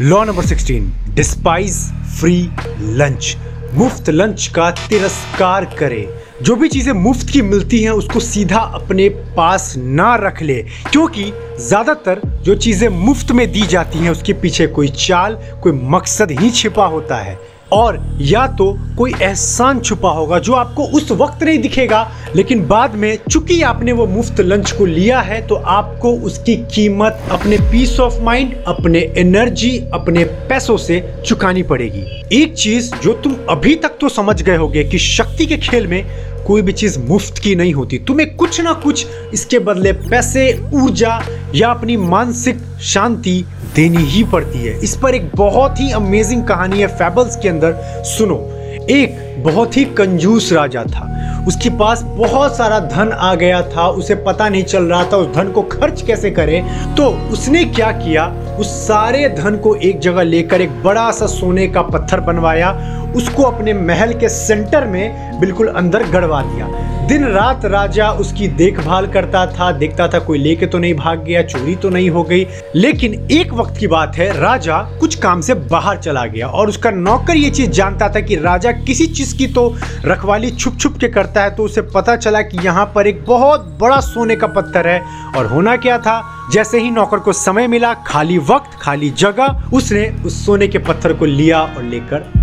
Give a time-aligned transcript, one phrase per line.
[0.00, 1.76] Law number 16 despise
[2.18, 2.36] free
[2.80, 3.36] lunch
[3.74, 6.06] मुफ़्त lunch का तिरस्कार करे।
[6.42, 11.24] जो भी चीज़ें मुफ़्त की मिलती हैं, उसको सीधा अपने पास ना रख ले। क्योंकि
[11.60, 16.50] ज़्यादातर जो चीज़ें मुफ़्त में दी जाती हैं, उसके पीछे कोई चाल, कोई मकसद ही
[16.50, 17.38] छिपा होता है।
[17.72, 22.00] और या तो कोई एहसान छुपा होगा जो आपको उस वक्त नहीं दिखेगा,
[22.36, 27.28] लेकिन बाद में चूँकि आपने वो मुफ़्त लंच को लिया है तो आपको उसकी कीमत
[27.30, 33.36] अपने पीस ऑफ़ माइंड अपने एनर्जी अपने पैसों से चुकानी पड़ेगी। एक चीज़ जो तुम
[33.50, 36.02] अभी तक तो समझ गए होगे कि शक्ति के खेल में
[36.48, 41.20] कोई भी चीज़ मुफ़्त की नहीं होती। तुम्हें कुछ ना कुछ इसके बदले पैसे, ऊर्जा
[41.54, 43.44] या अपनी मानसिक शांति
[43.74, 48.02] देनी ही पड़ती है। इस पर एक बहुत ही अमेजिंग कहानी है फैबल्स के अंदर।
[48.04, 48.36] सुनो
[48.90, 51.14] एक बहुत ही कंजूस राजा था।
[51.48, 55.34] उसके पास बहुत सारा धन आ गया था, उसे पता नहीं चल रहा था उस
[55.34, 58.26] धन को खर्च कैसे करें। तो उसने क्या किया?
[58.60, 62.72] उस सारे धन को एक जगह लेकर एक बड़ा सा सोने का पत्थर बनवाया।
[63.16, 69.06] उसको अपने महल के सेंटर में बिल्कुल अंदर गड़वा दिया। दिन रात राजा उसकी देखभाल
[69.06, 72.46] करता था, देखता था कोई लेके तो नहीं भाग गया, चोरी तो नहीं हो गई।
[72.76, 76.90] लेकिन एक वक्त की बात है, राजा कुछ काम से बाहर चला गया और उसका
[76.90, 81.08] नौकर ये चीज़ जानता था कि राजा किसी चीज़ की तो रखवाली छुप छुप के
[81.08, 84.88] करता है तो उसे पता चला कि यहाँ पर एक बहुत बड़ा सोने का पत्थर
[84.88, 85.00] है।
[85.36, 86.22] और होना क्या था?
[86.52, 91.12] जैसे ही नौकर को समय मिला, खाली वक्त, खाली जगह, उसने उस सोने के पत्थर
[91.12, 92.37] को लिया और लेकर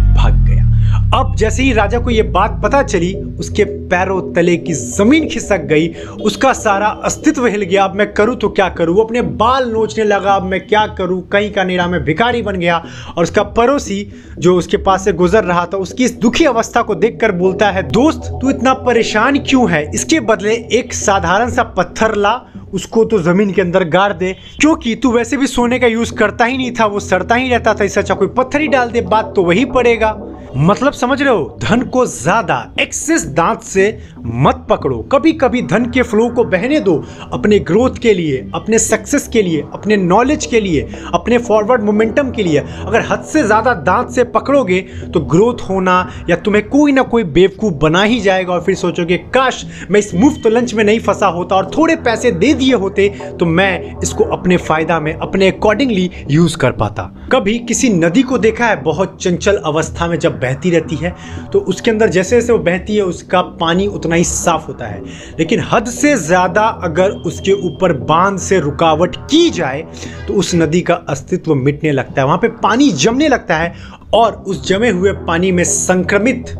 [1.15, 5.61] अब जैसे ही राजा को यह बात पता चली, उसके पैरों तले की ज़मीन खिसक
[5.61, 5.87] गई,
[6.21, 8.99] उसका सारा अस्तित्व हिल गया। अब मैं करूँ तो क्या करूँ?
[9.01, 11.21] अपने बाल नोचने लगा। अब मैं क्या करूँ?
[11.27, 12.83] कहीं का निरा में भिखारी बन गया
[13.17, 16.95] और उसका पड़ोसी जो उसके पास से गुजर रहा था, उसकी इस दुखी अवस्था को
[16.95, 19.89] देखकर बोलता है, दोस्त, तू इतना परेशान क्यों है?
[19.93, 22.39] इसके बदले एक साधारण सा पत्थर ला,
[22.73, 26.45] उसको तो ज़मीन के अंदर गाड़ दे। क्योंकि तू वैसे भी सोने का यूज़ करता
[26.45, 29.01] ही नहीं था, वो सड़ता ही रहता था, इससे अच्छा कोई पत्थर ही डाल दे,
[29.01, 30.17] बात तो वही पड़ेगा।
[30.57, 31.57] मतलब समझ रहे हो?
[31.61, 33.87] धन को ज़्यादा एक्सेस दांत से
[34.19, 36.93] मत पकड़ो। कभी कभी धन के फ्लो को बहने दो
[37.33, 40.81] अपने ग्रोथ के लिए, अपने सक्सेस के लिए, अपने नॉलेज के लिए,
[41.13, 44.79] अपने फॉरवर्ड मोमेंटम के लिए। अगर हद से ज़्यादा दांत से पकड़ोगे
[45.13, 45.97] तो ग्रोथ होना
[46.29, 50.13] या तुम्हें कोई ना कोई बेवकूफ़ बना ही जाएगा और फिर सोचोगे, काश मैं इस
[50.15, 54.23] मुफ़्त लंच में नहीं फंसा होता और थोड़े पैसे दे दिए होते तो मैं इसको
[54.25, 58.81] अपने फ़ायदा में, अपने अकॉर्डिंगली यूज़ कर पाता। कभी किसी नदी को देखा है?
[58.83, 61.15] बहुत चंचल अवस्था में जब बहती रहती है
[61.53, 65.01] तो उसके अंदर जैसे जैसे वो बहती है, उसका पानी उतना ही साफ़ होता है।
[65.39, 69.81] लेकिन हद से ज़्यादा अगर उसके ऊपर बाँध से रुकावट की जाए
[70.27, 73.73] तो उस नदी का अस्तित्व मिटने लगता है। वहाँ पर पानी जमने लगता है
[74.13, 76.53] और उस जमे हुए पानी में संक्रमित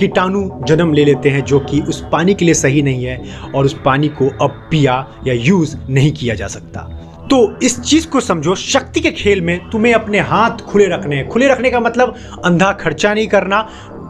[0.00, 3.20] कीटाणु जन्म ले लेते हैं, जो कि उस पानी के लिए सही नहीं है
[3.54, 4.94] और उस पानी को अब पिया
[5.26, 6.88] या यूज़ नहीं किया जा सकता।
[7.30, 11.28] तो इस चीज़ को समझो, शक्ति के खेल में तुम्हें अपने हाथ खुले रखने हैं।
[11.28, 12.14] खुले रखने का मतलब
[12.44, 13.60] अंधा खर्चा नहीं करना,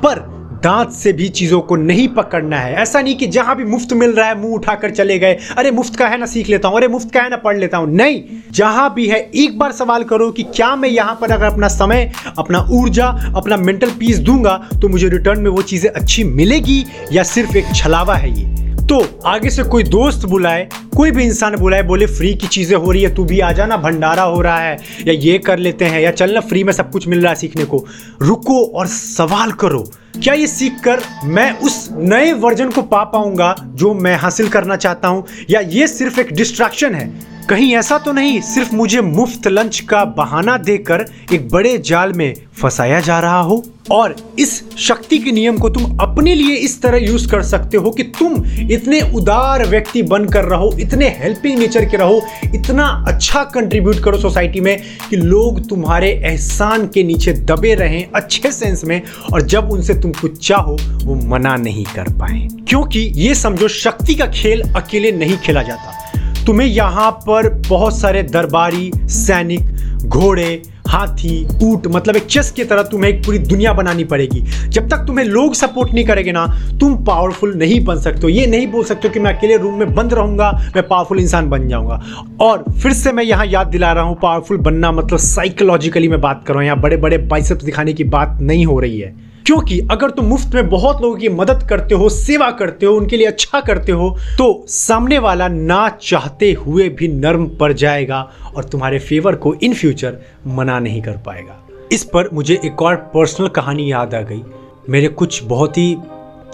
[0.04, 0.18] पर
[0.64, 4.12] दांत से भी चीज़ों को नहीं पकड़ना है। ऐसा नहीं कि जहाँ भी मुफ़्त मिल
[4.12, 6.88] रहा है, मुँह उठाकर चले गए, अरे मुफ़्त का है ना सीख लेता हूँ, अरे
[6.88, 10.30] मुफ़्त का है ना पढ़ लेता हूँ। नहीं, जहाँ भी है, एक बार सवाल करो
[10.30, 13.06] कि क्या मैं यहाँ पर अगर अपना समय, अपना ऊर्जा,
[13.36, 17.74] अपना मेंटल पीस दूँगा तो मुझे रिटर्न में वो चीज़ें अच्छी मिलेगी या सिर्फ़ एक
[17.74, 18.55] छलावा है ये?
[18.88, 22.90] तो आगे से कोई दोस्त बुलाए, कोई भी इंसान बुलाए, बोले, फ्री की चीज़ें हो
[22.92, 24.76] रही है, तू भी आ जाना भंडारा हो रहा है,
[25.06, 27.64] या ये कर लेते हैं, या चलना फ्री में सब कुछ मिल रहा है सीखने
[27.64, 27.84] को।
[28.22, 29.84] रुको और सवाल करो,
[30.22, 34.76] क्या ये सीख कर मैं उस नए वर्जन को पा पाऊँगा, जो मैं हासिल करना
[34.76, 37.35] चाहता हूँ, या ये सिर्फ़ एक डिस्ट्रैक्शन है?
[37.48, 42.34] कहीं ऐसा तो नहीं, सिर्फ़ मुझे मुफ़्त लंच का बहाना देकर एक बड़े जाल में
[42.62, 46.98] फंसाया जा रहा हो। और इस शक्ति के नियम को तुम अपने लिए इस तरह
[46.98, 51.96] यूज़ कर सकते हो कि तुम इतने उदार व्यक्ति बनकर रहो, इतने हेल्पिंग नेचर के
[51.96, 52.22] रहो,
[52.54, 58.52] इतना अच्छा कंट्रीब्यूट करो सोसाइटी में कि लोग तुम्हारे एहसान के नीचे दबे रहें अच्छे
[58.52, 59.02] सेंस में
[59.32, 64.14] और जब उनसे तुम कुछ चाहो, वो मना नहीं कर पाए। क्योंकि ये समझो शक्ति
[64.14, 66.05] का खेल अकेले नहीं खेला जाता।
[66.46, 72.82] तुम्हें यहाँ पर बहुत सारे दरबारी, सैनिक, घोड़े, हाथी, ऊट मतलब एक चेस की तरह
[72.82, 76.46] तुम्हें एक पूरी दुनिया बनानी पड़ेगी। जब तक तुम्हें लोग सपोर्ट नहीं करेंगे ना,
[76.80, 79.94] तुम पावरफुल नहीं बन सकते हो। ये नहीं बोल सकते कि मैं अकेले रूम में
[79.94, 82.00] बंद रहूँगा, मैं पावरफुल इंसान बन जाऊँगा।
[82.40, 86.44] और फिर से मैं यहाँ याद दिला रहा हूँ पावरफुल बनना मतलब साइकोलॉजिकली मैं बात
[86.46, 89.14] कर रहा हूँ। यहाँ बड़े बड़े बाइसेप्स दिखाने की बात नहीं हो रही है।
[89.46, 93.16] क्योंकि अगर तुम मुफ़्त में बहुत लोगों की मदद करते हो, सेवा करते हो, उनके
[93.16, 94.08] लिए अच्छा करते हो
[94.38, 98.20] तो सामने वाला ना चाहते हुए भी नर्म पड़ जाएगा
[98.56, 101.62] और तुम्हारे फेवर को इन फ्यूचर मना नहीं कर पाएगा।
[101.92, 104.42] इस पर मुझे एक और पर्सनल कहानी याद आ गई।
[104.90, 105.96] मेरे कुछ बहुत ही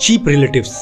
[0.01, 0.75] चीप रिलेटिव्स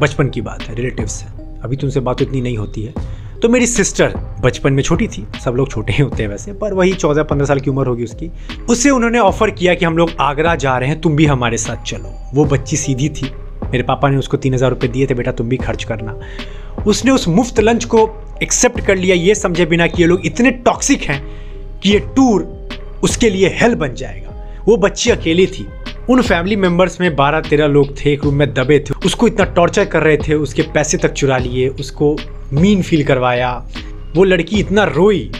[0.00, 2.94] बचपन की बात है रिलेटिव्स हैं। अभी तुमसे बात इतनी नहीं होती है।
[3.42, 4.14] तो मेरी सिस्टर
[4.46, 7.46] बचपन में छोटी थी, सब लोग छोटे ही होते हैं वैसे, पर वही चौदह पंद्रह
[7.46, 8.30] साल की उम्र होगी उसकी।
[8.70, 11.84] उससे उन्होंने ऑफ़र किया कि हम लोग आगरा जा रहे हैं, तुम भी हमारे साथ
[11.84, 13.30] चलो। वो बच्ची सीधी थी।
[13.64, 16.18] मेरे पापा ने उसको तीन हज़ार रुपये दिए थे, बेटा तुम भी खर्च करना।
[16.86, 18.08] उसने उस मुफ़्त लंच को
[18.42, 21.20] एक्सेप्ट कर लिया, ये समझे बिना कि ये लोग इतने टॉक्सिक हैं
[21.82, 22.42] कि ये टूर
[23.02, 25.66] उसके लिए हेल बन जाएगा। वो बच्ची अकेली थी।
[26.10, 29.44] उन फैमिली मेंबर्स में बारह तेरह लोग थे, एक रूम में दबे थे। उसको इतना
[29.54, 32.16] टॉर्चर कर रहे थे, उसके पैसे तक चुरा लिए, उसको
[32.52, 33.50] मीन फील करवाया।
[34.16, 35.30] वो लड़की इतना रोई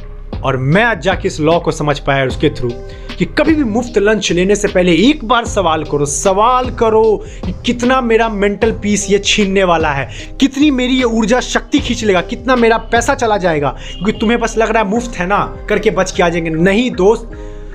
[0.44, 2.70] और मैं आज जाके इस लॉ को समझ पाया उसके थ्रू
[3.18, 7.04] कि कभी भी मुफ़्त लंच लेने से पहले एक बार सवाल करो सवाल करो
[7.44, 10.08] कि कितना मेरा मेंटल पीस ये छीनने वाला है,
[10.40, 14.58] कितनी मेरी ये ऊर्जा शक्ति खींच लेगा, कितना मेरा पैसा चला जाएगा, क्योंकि तुम्हें बस
[14.58, 17.30] लग रहा है मुफ़्त है ना, करके बच के आ जाएँगे। नहीं दोस्त,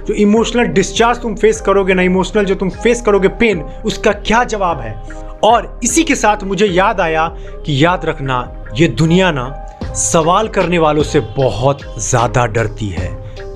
[0.07, 4.43] जो इमोशनल डिस्चार्ज तुम फेस करोगे ना इमोशनल जो तुम फेस करोगे पेन उसका क्या
[4.43, 4.93] जवाब है?
[5.43, 7.27] और इसी के साथ मुझे याद आया
[7.65, 8.39] कि याद रखना,
[8.75, 9.49] ये दुनिया ना
[9.95, 13.09] सवाल करने वालों से बहुत ज़्यादा डरती है।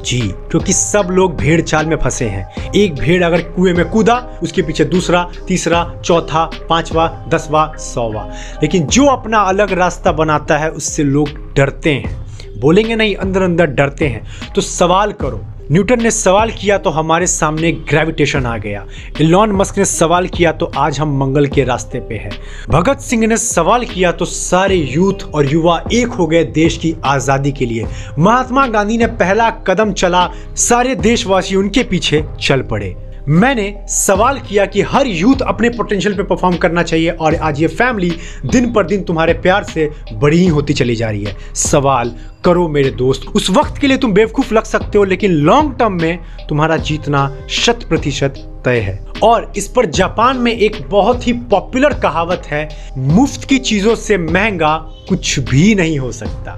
[0.03, 4.39] जी, क्योंकि सब लोग भेड़ चाल में फंसे हैं। एक भेड़ अगर कुएँ में कूदा,
[4.43, 8.27] उसके पीछे दूसरा, तीसरा, चौथा, पांचवा, दसवा, सौवा।
[8.61, 12.25] लेकिन जो अपना अलग रास्ता बनाता है, उससे लोग डरते हैं।
[12.59, 17.27] बोलेंगे नहीं अंदर अंदर डरते हैं। तो सवाल करो न्यूटन ने सवाल किया तो हमारे
[17.27, 18.85] सामने ग्रेविटेशन आ गया।
[19.21, 22.31] इलॉन मस्क ने सवाल किया तो आज हम मंगल के रास्ते पे हैं।
[22.69, 26.93] भगत सिंह ने सवाल किया तो सारे यूथ और युवा एक हो गए देश की
[27.05, 27.85] आज़ादी के लिए।
[28.19, 32.95] महात्मा गांधी ने पहला कदम चला, सारे देशवासी उनके पीछे चल पड़े।
[33.27, 37.67] मैंने सवाल किया कि हर यूथ अपने पोटेंशियल पे परफॉर्म करना चाहिए और आज ये
[37.67, 38.11] फैमिली
[38.45, 42.67] दिन पर दिन तुम्हारे प्यार से बड़ी ही होती चली जा रही है। सवाल करो
[42.67, 46.19] मेरे दोस्त, उस वक्त के लिए तुम बेवकूफ़ लग सकते हो, लेकिन लॉन्ग टर्म में
[46.49, 48.33] तुम्हारा जीतना शत प्रतिशत
[48.65, 53.57] तय है। और इस पर जापान में एक बहुत ही पॉपुलर कहावत है, मुफ़्त की
[53.57, 54.75] चीज़ों से महँगा
[55.09, 56.51] कुछ भी नहीं हो सकता।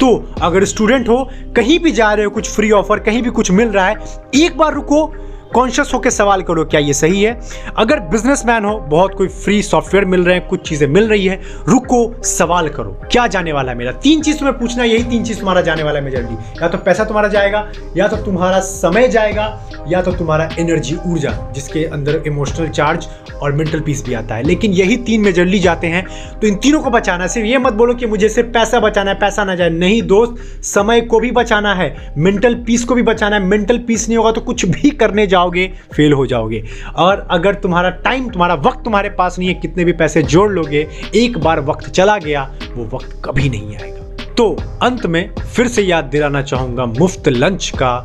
[0.00, 3.50] तो अगर स्टूडेंट हो, कहीं भी जा रहे हो, कुछ फ्री ऑफ़र कहीं भी कुछ
[3.50, 3.96] मिल रहा है,
[4.34, 5.14] एक बार रुको
[5.54, 7.40] कॉन्शियस होकर सवाल करो, क्या ये सही है?
[7.76, 11.40] अगर बिजनेसमैन हो, बहुत कोई फ्री सॉफ्टवेयर मिल रहे हैं, कुछ चीज़ें मिल रही है,
[11.68, 13.92] रुको, सवाल करो, क्या जाने वाला है मेरा?
[13.92, 17.04] तीन चीज़ तुम्हें पूछना यही तीन चीज़ तुम्हारा जाने वाला है मेजरली या तो पैसा
[17.04, 17.66] तुम्हारा जाएगा,
[17.96, 19.46] या तो तुम्हारा समय जाएगा,
[19.88, 23.08] या तो तुम्हारा एनर्जी ऊर्जा, जिसके अंदर इमोशनल चार्ज
[23.42, 26.06] और मेंटल पीस भी आता है। लेकिन यही तीन मेजरली जाते हैं।
[26.40, 29.18] तो इन तीनों को बचाना, सिर्फ़ ये मत बोलो कि मुझे सिर्फ़ पैसा बचाना है,
[29.18, 30.34] पैसा ना जाए। नहीं दोस्त,
[30.64, 34.32] समय को भी बचाना है मेंटल पीस को भी बचाना है। मेंटल पीस नहीं होगा
[34.32, 36.62] तो कुछ भी करने जाओ। जाओगे फेल हो जाओगे।
[36.96, 40.86] और अगर तुम्हारा टाइम तुम्हारा वक्त तुम्हारे पास नहीं है, कितने भी पैसे जोड़ लोगे,
[41.14, 42.42] एक बार वक्त चला गया,
[42.74, 44.50] वो वक्त कभी नहीं आएगा। तो
[44.82, 47.98] अंत में फिर से याद दिलाना चाहूँगा मुफ़्त लंच का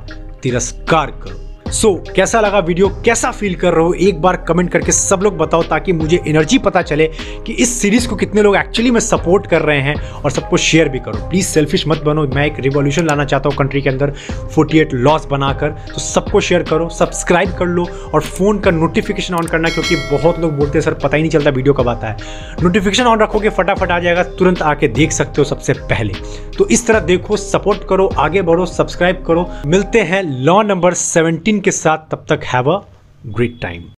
[0.44, 1.43] तिरस्कार करो।
[1.74, 3.94] सो so, कैसा लगा वीडियो कैसा फील कर रहे हो?
[3.94, 7.08] एक बार कमेंट करके सब लोग बताओ ताकि मुझे एनर्जी पता चले
[7.46, 10.90] कि इस सीरीज़ को कितने लोग एक्चुअली में सपोर्ट कर रहे हैं और सबको शेयर
[10.90, 14.14] भी करो। प्लीज़ सेल्फिश मत बनो। मैं एक रिवॉल्यूशन लाना चाहता हूँ कंट्री के अंदर।
[14.56, 19.48] 48 लॉस बनाकर तो सबको शेयर करो सब्सक्राइब कर लो और फ़ोन का नोटिफिकेशन ऑन
[19.48, 22.18] करना क्योंकि बहुत लोग बोलते हैं सर पता ही नहीं चलता वीडियो कब आता है।
[22.64, 26.14] नोटिफिकेशन ऑन रखोगे फटाफट आ जाएगा तुरंत आके देख सकते हो सबसे पहले।
[26.58, 31.62] तो इस तरह देखो सपोर्ट करो आगे बढ़ो सब्सक्राइब करो। मिलते हैं लॉ नंबर सेवनटीन
[31.64, 32.82] के साथ तब तक हैव अ
[33.26, 33.84] ग्रेट टाइम